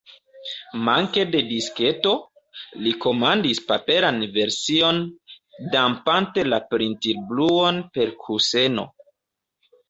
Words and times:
Manke 0.85 1.25
de 1.33 1.41
disketo, 1.49 2.13
li 2.85 2.93
komandis 3.05 3.61
paperan 3.73 4.17
version, 4.39 5.03
dampante 5.77 6.47
la 6.49 6.61
printil-bruon 6.73 7.79
per 7.99 8.17
kuseno. 8.25 8.89